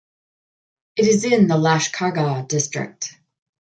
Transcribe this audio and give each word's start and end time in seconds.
It 0.95 1.05
is 1.05 1.25
in 1.25 1.45
the 1.47 1.57
Lashkargah 1.57 2.47
District. 2.47 3.15